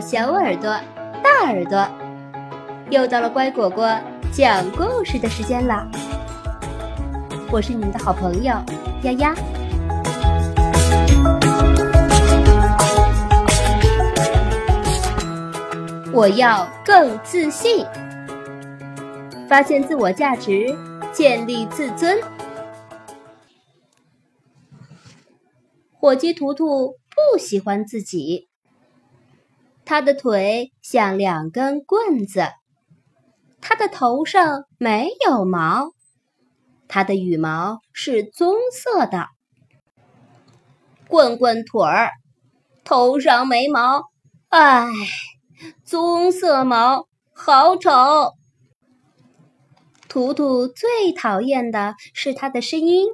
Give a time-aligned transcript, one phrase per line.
[0.00, 0.78] 小耳朵、
[1.22, 1.86] 大耳朵，
[2.90, 3.98] 又到了乖果果
[4.32, 5.88] 讲故事的时间啦！
[7.50, 8.54] 我是你们的好朋友
[9.02, 9.34] 丫丫。
[16.12, 17.84] 我要更自信，
[19.48, 20.76] 发现自我价值，
[21.12, 22.18] 建立自尊。
[25.92, 28.47] 火鸡图图不喜欢自己。
[29.88, 32.46] 他的腿像两根棍子，
[33.58, 35.92] 他的头上没有毛，
[36.88, 39.28] 他的羽毛是棕色的。
[41.08, 42.10] 棍棍腿儿，
[42.84, 44.02] 头上没毛，
[44.50, 44.88] 唉，
[45.86, 47.90] 棕色毛好丑。
[50.06, 53.06] 图图最讨厌的是他的声音，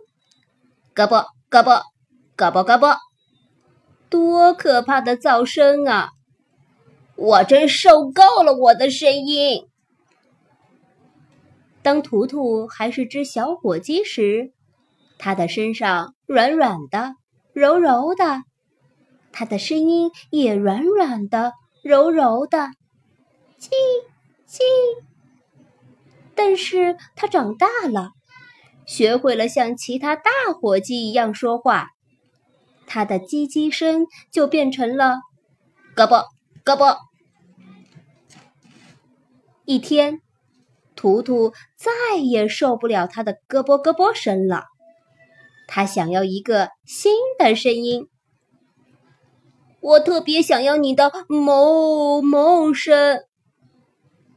[0.93, 1.85] 咯啵咯啵
[2.35, 2.97] 咯啵咯啵，
[4.11, 6.09] 多可怕的噪声啊！
[7.17, 9.69] 我真受够了我的声音。
[11.83, 14.53] 当图图还是只小火鸡时，
[15.19, 17.15] 它的身上软软的、
[17.53, 18.43] 柔柔的，
[19.33, 22.59] 它的声音也软软的、柔柔的，
[23.61, 23.69] 叽
[24.49, 24.61] 叽。
[26.35, 28.11] 但是它长大了，
[28.87, 31.91] 学会了像其他大火鸡一样说话，
[32.87, 35.19] 它的叽叽声就变成了
[35.95, 36.34] 咯啵。
[36.65, 36.97] 胳膊！
[39.67, 40.23] 一天，
[40.97, 44.65] 图图再也受不了他的咯啵咯啵声了。
[45.67, 48.09] 他想要一个新的声音。
[49.81, 53.21] 我特别想要你的哞哞声。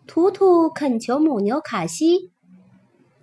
[0.06, 2.32] 图图恳求母牛卡西：“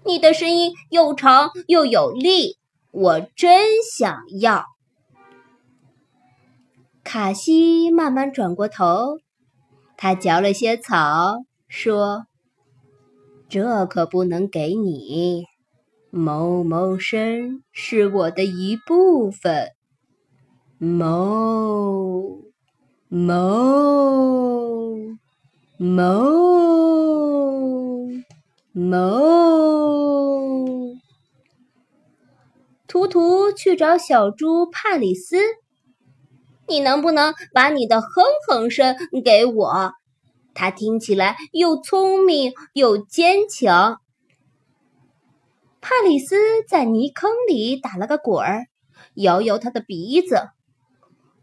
[0.05, 2.59] 你的声音又长又有力，
[2.91, 4.65] 我真想要。”
[7.05, 9.19] 卡西慢慢转过头，
[9.97, 12.27] 他嚼了些草，说
[13.49, 15.45] ：“这可不能给你。
[16.11, 19.69] 某某身是我的一部分。
[20.79, 22.41] 某
[23.09, 24.97] 某
[25.77, 25.95] 某
[28.73, 29.21] 某。”
[32.89, 35.37] 图图去找小猪帕里斯。
[36.67, 38.09] 你能不能把你的哼
[38.49, 39.93] 哼声给我？
[40.55, 44.01] 它听起来又聪明又坚强。
[45.81, 46.37] 帕里斯
[46.69, 48.67] 在泥坑里打了个滚儿，
[49.15, 50.37] 摇摇他的鼻子。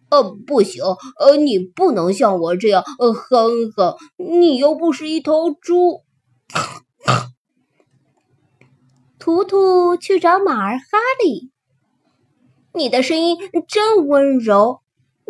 [0.10, 0.84] 呃，不行，
[1.20, 6.02] 呃，你不能像我这样呃哼哼，你又不是一头猪。
[9.20, 11.52] 图图去找马儿哈利，
[12.74, 13.38] 你的声音
[13.68, 14.81] 真温柔。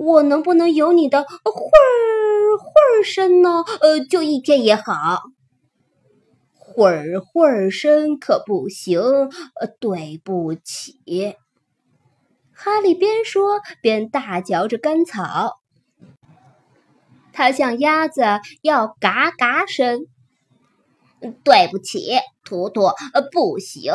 [0.02, 3.64] 我能不能有你的会儿会儿声呢？
[3.82, 5.22] 呃，就一天也好。
[6.56, 9.00] 会儿会儿声可不行。
[9.00, 11.36] 呃，对不起。
[12.52, 15.60] 哈利边说边大嚼着干草。
[17.32, 18.24] 他像鸭子
[18.64, 20.08] 要嘎嘎声。
[21.44, 23.94] 对不起，图图，呃，不行。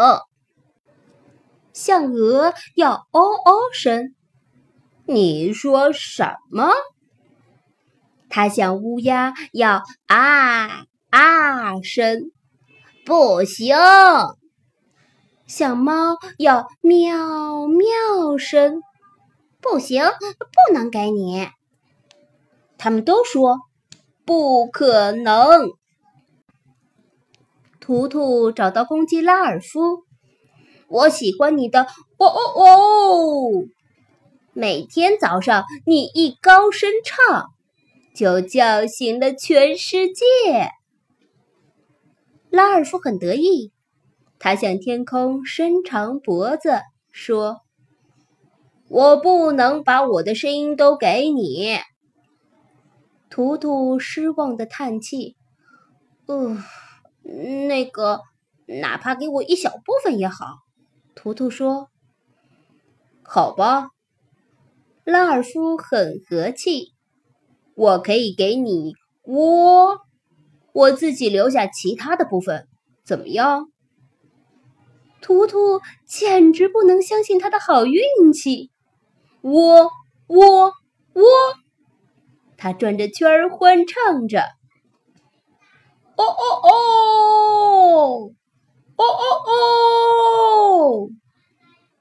[1.73, 4.16] 像鹅要哦哦声。
[5.07, 6.71] 你说什么？
[8.29, 12.33] 它向乌鸦要啊啊声，
[13.05, 13.77] 不行；
[15.47, 18.83] 小猫要喵喵声，
[19.61, 21.49] 不行，不能给你。
[22.77, 23.61] 他们都说
[24.25, 25.71] 不可能。
[27.79, 30.03] 图图找到公鸡拉尔夫，
[30.89, 31.83] 我喜欢你的
[32.19, 33.65] 哦哦哦。
[34.59, 37.51] 每天早上，你一高声唱，
[38.15, 40.25] 就叫醒了全世界。
[42.49, 43.71] 拉尔夫很得意，
[44.39, 46.81] 他向天空伸长脖子
[47.13, 47.61] 说
[48.89, 51.79] ：“我不能把我的声音都给你。”
[53.29, 55.37] 图图失望的叹气
[56.25, 56.57] ：“呃，
[57.67, 58.23] 那个，
[58.65, 60.47] 哪怕给我一小部分也好。”
[61.15, 61.91] 图图说
[63.23, 63.91] ：“好吧。”
[65.07, 66.93] 拉尔夫很和气，
[67.77, 70.01] 我可以给你窝，
[70.73, 72.67] 我自己留下其他的部分，
[73.05, 73.69] 怎么样？
[75.23, 78.73] 图图简直不能相信他的好运气，
[79.43, 79.89] 窝
[80.27, 80.73] 窝
[81.13, 81.25] 窝，
[82.57, 84.41] 他转着圈儿欢唱着，
[86.17, 88.33] 哦哦哦，
[88.97, 91.09] 哦哦哦，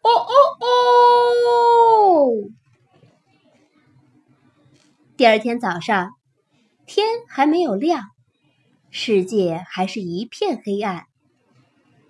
[0.02, 0.66] 哦哦哦。
[5.18, 6.12] 第二天早上，
[6.86, 8.04] 天还没有亮，
[8.92, 11.06] 世界还是一片黑暗。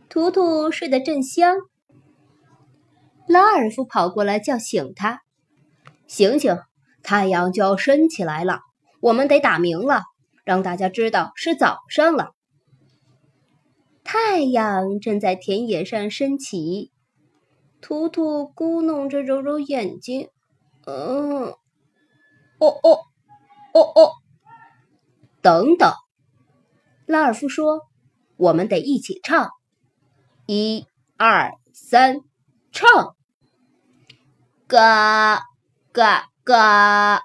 [0.09, 1.55] 图图睡得正香，
[3.27, 5.21] 拉尔夫跑过来叫醒他
[6.07, 6.57] ：“醒醒，
[7.03, 8.61] 太阳就要升起来了，
[9.01, 10.01] 我们得打鸣了，
[10.43, 12.31] 让大家知道是早上了。”
[14.03, 16.91] 太阳正在田野上升起，
[17.81, 20.29] 图图咕哝着揉揉眼睛
[20.87, 21.53] ：“嗯，
[22.59, 22.99] 哦哦，
[23.73, 24.11] 哦哦。”
[25.41, 25.93] 等等，
[27.05, 27.81] 拉尔夫说
[28.37, 29.51] ：“我们得一起唱，
[30.47, 30.87] 一、
[31.17, 32.21] 二、三，
[32.71, 33.15] 唱！
[34.67, 35.43] 嘎
[35.91, 37.21] 嘎嘎，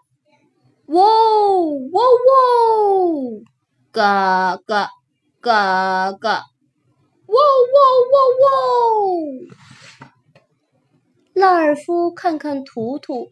[0.87, 3.43] 喔喔喔，
[3.91, 4.91] 嘎嘎
[5.41, 6.44] 嘎嘎，
[7.26, 7.79] 喔喔
[8.12, 8.47] 喔喔。”
[11.33, 13.31] 拉尔夫看看图图，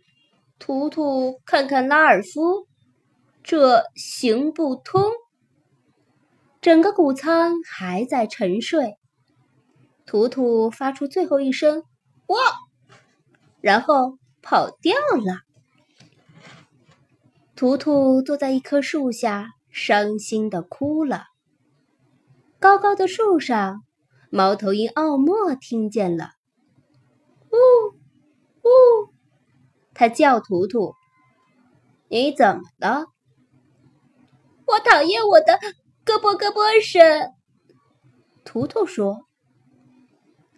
[0.58, 2.66] 图图看看拉尔夫。
[3.42, 5.02] 这行不通。
[6.60, 8.98] 整个谷仓还在沉睡。
[10.04, 11.84] 图图发出最后一声
[12.28, 12.38] “哇”，
[13.62, 14.94] 然后跑掉
[15.24, 15.40] 了。
[17.54, 21.24] 图图坐在一棵树下，伤心的哭了。
[22.58, 23.82] 高高的树上，
[24.30, 26.32] 猫头鹰奥莫听见了
[27.50, 27.56] ，“呜
[28.62, 28.68] 呜”，
[29.98, 30.94] 他叫图图
[32.08, 33.06] ：“你怎么了？”
[34.64, 35.58] 我讨厌我的
[36.04, 37.32] 咯啵咯啵声，
[38.44, 39.24] 图图说。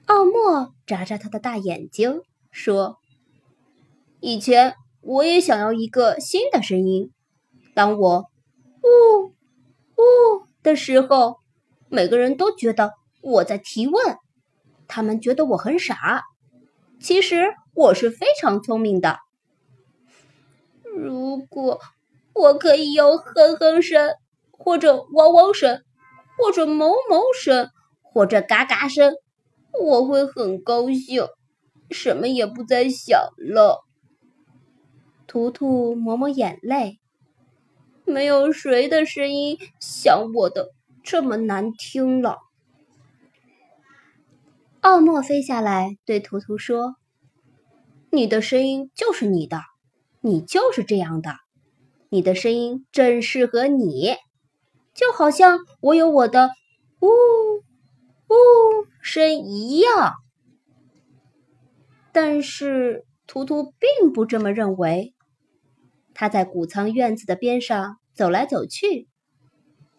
[0.04, 2.20] 奥莫眨眨他的大眼睛，
[2.50, 2.98] 说
[4.20, 7.10] ：“以前我也想要一个新的声音。
[7.74, 8.26] 当我
[8.82, 9.24] 呜
[9.96, 10.02] 呜
[10.62, 11.36] 的时候，
[11.88, 14.18] 每个人都觉得我在提问，
[14.86, 16.24] 他们觉得我很傻。
[17.00, 19.18] 其实我是非常聪明的。
[20.96, 21.80] 如果……”
[22.32, 24.14] 我可以有哼哼声，
[24.52, 25.82] 或者汪汪声，
[26.38, 27.68] 或者哞哞声，
[28.02, 29.14] 或者嘎嘎声，
[29.78, 31.26] 我会很高兴，
[31.90, 33.84] 什么也不再想了。
[35.26, 37.00] 图图抹抹眼泪，
[38.04, 40.70] 没有谁的声音像我的
[41.02, 42.38] 这么难听了。
[44.80, 46.94] 奥莫飞下来对图图说
[48.10, 49.58] ：“你的声音就是你的，
[50.20, 51.34] 你就是这样的。”
[52.12, 54.16] 你的声音正适合你，
[54.94, 56.50] 就好像我有我的
[57.00, 60.14] “呜呜”声一样。
[62.10, 65.14] 但是图图并不这么认为。
[66.12, 69.08] 他在谷仓院子的边上走来走去，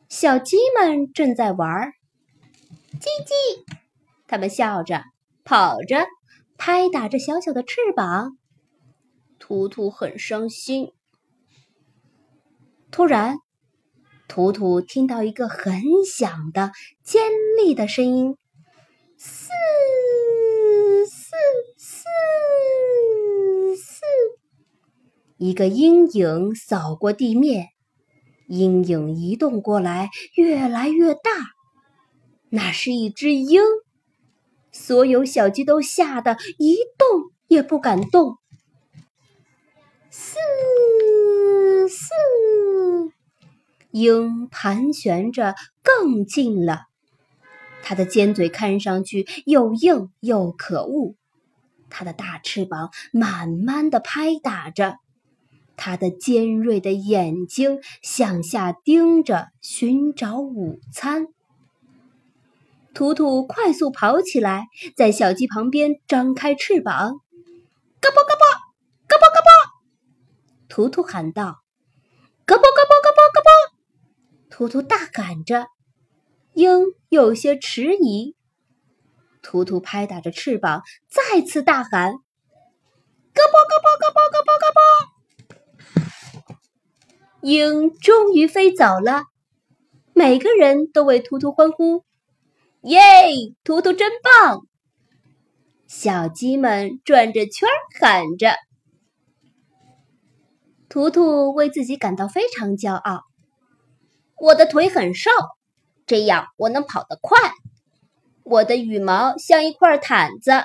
[0.10, 1.94] 小鸡们正在玩，
[3.00, 3.64] 叽叽，
[4.28, 5.02] 它们笑着、
[5.46, 6.06] 跑着、
[6.58, 8.38] 拍打着小小的翅膀。
[9.52, 10.94] 图图很伤心。
[12.90, 13.36] 突然，
[14.30, 16.72] 图图听到一个很响的、
[17.04, 17.22] 尖
[17.58, 18.38] 利的声音
[19.20, 19.50] ：“嘶
[21.06, 21.36] 嘶
[21.78, 22.06] 嘶
[23.76, 24.02] 嘶！”
[25.36, 27.68] 一个阴影扫过地面，
[28.48, 31.22] 阴影移动过来，越来越大。
[32.52, 33.62] 那是一只鹰，
[34.72, 38.38] 所有小鸡都吓得一动也不敢动。
[43.92, 46.84] 鹰盘旋着更近了，
[47.84, 51.16] 它的尖嘴看上去又硬又可恶，
[51.90, 54.98] 它的大翅膀慢慢的拍打着，
[55.76, 61.28] 它的尖锐的眼睛向下盯着寻找午餐。
[62.94, 67.20] 图图快速跑起来，在小鸡旁边张开翅膀，
[68.00, 68.46] 嘎巴嘎巴，
[69.08, 69.50] 嘎巴嘎巴，
[70.68, 71.62] 图图喊道
[72.46, 72.96] ：“嘎巴嘎巴。”
[74.62, 75.70] 图图大赶着，
[76.54, 78.36] 鹰有些迟疑。
[79.42, 82.12] 图图拍打着翅膀，再次大喊
[83.34, 84.70] ：“咯嘣咯嘣咯嘣咯嘣咯
[86.46, 86.54] 嘣！”
[87.42, 89.24] 鹰终于飞走了，
[90.14, 92.04] 每个人都为图图欢呼
[92.86, 93.02] ：“耶，
[93.64, 94.68] 图图真棒！”
[95.90, 97.68] 小鸡们转着圈
[98.00, 98.54] 喊着。
[100.88, 103.31] 图图为自己感到非常骄傲。
[104.42, 105.30] 我的腿很瘦，
[106.08, 107.38] 这样我能跑得快。
[108.42, 110.64] 我的羽毛像一块毯子，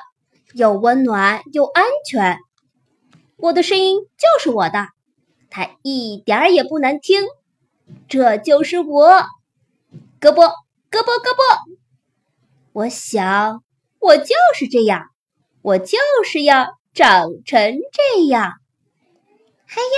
[0.55, 2.39] 又温暖又安全。
[3.37, 4.89] 我的声音就是我的，
[5.51, 7.21] 它一点儿也不难听。
[8.09, 9.11] 这就是我，
[10.21, 10.49] 咯啵
[10.89, 11.45] 咯啵咯啵。
[12.73, 13.63] 我想，
[13.99, 15.11] 我就是这样，
[15.61, 18.55] 我就是要长成这样。
[19.67, 19.89] 还有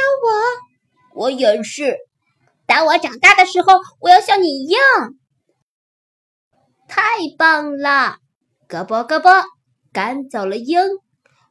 [1.15, 2.08] 我，我也是。
[2.69, 4.81] 等我长大的时候，我要像你一样。
[6.87, 7.01] 太
[7.39, 8.19] 棒了！
[8.69, 9.43] 咯啵咯啵，
[9.91, 10.79] 赶走了鹰。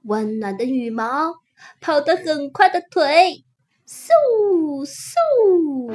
[0.04, 1.34] 温暖的羽毛，
[1.82, 3.44] 跑得很快的腿，
[3.88, 5.90] 嗖嗖。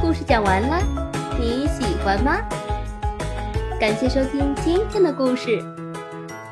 [0.00, 0.82] 故事讲完了，
[1.38, 2.40] 你喜欢吗？
[3.78, 5.62] 感谢收听今天的故事，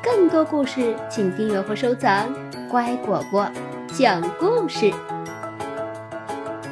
[0.01, 2.33] 更多故事请订阅或收藏。
[2.71, 3.45] 乖果果
[3.93, 4.93] 讲故事，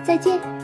[0.02, 0.55] 再见。